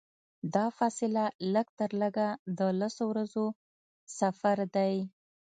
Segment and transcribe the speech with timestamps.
[0.53, 1.23] دا فاصله
[1.53, 3.45] لږترلږه د لسو ورځو
[4.19, 4.95] سفر دی.